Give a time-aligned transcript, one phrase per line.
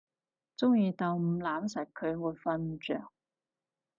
[0.57, 3.11] 中意到唔攬實佢會瞓唔著